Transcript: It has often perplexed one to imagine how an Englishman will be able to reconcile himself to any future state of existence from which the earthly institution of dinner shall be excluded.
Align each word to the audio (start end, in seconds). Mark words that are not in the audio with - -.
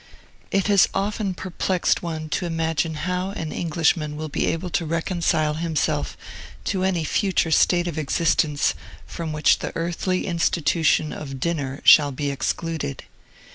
It 0.49 0.65
has 0.65 0.89
often 0.95 1.35
perplexed 1.35 2.01
one 2.01 2.27
to 2.29 2.47
imagine 2.47 2.95
how 3.05 3.29
an 3.33 3.51
Englishman 3.51 4.15
will 4.15 4.29
be 4.29 4.47
able 4.47 4.71
to 4.71 4.83
reconcile 4.83 5.53
himself 5.53 6.17
to 6.63 6.81
any 6.83 7.03
future 7.03 7.51
state 7.51 7.87
of 7.87 7.99
existence 7.99 8.73
from 9.05 9.31
which 9.31 9.59
the 9.59 9.71
earthly 9.75 10.25
institution 10.25 11.13
of 11.13 11.39
dinner 11.39 11.81
shall 11.83 12.11
be 12.11 12.31
excluded. 12.31 13.03